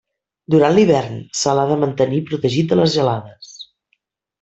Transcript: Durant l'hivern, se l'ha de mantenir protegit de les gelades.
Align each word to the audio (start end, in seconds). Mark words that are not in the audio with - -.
Durant 0.55 0.73
l'hivern, 0.77 1.19
se 1.41 1.55
l'ha 1.59 1.67
de 1.75 1.79
mantenir 1.85 2.25
protegit 2.33 2.69
de 2.75 2.83
les 2.83 2.99
gelades. 3.01 3.57